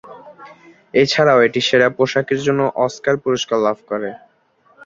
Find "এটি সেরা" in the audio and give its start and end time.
1.47-1.87